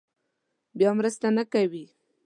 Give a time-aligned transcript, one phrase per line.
[0.77, 1.85] بیا مرسته نه کوي.